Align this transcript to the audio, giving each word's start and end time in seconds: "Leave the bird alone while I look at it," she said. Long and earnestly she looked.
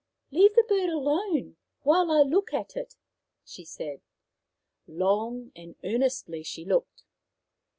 "Leave 0.31 0.55
the 0.55 0.63
bird 0.63 0.89
alone 0.89 1.57
while 1.83 2.09
I 2.09 2.23
look 2.23 2.55
at 2.55 2.75
it," 2.75 2.95
she 3.45 3.63
said. 3.63 4.01
Long 4.87 5.51
and 5.55 5.75
earnestly 5.83 6.41
she 6.41 6.65
looked. 6.65 7.03